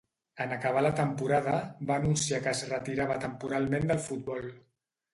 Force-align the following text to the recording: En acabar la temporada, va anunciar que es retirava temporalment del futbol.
En 0.45 0.53
acabar 0.53 0.81
la 0.85 0.91
temporada, 0.99 1.53
va 1.91 1.99
anunciar 2.03 2.41
que 2.49 2.57
es 2.59 2.65
retirava 2.75 3.21
temporalment 3.29 3.89
del 3.93 4.07
futbol. 4.11 4.55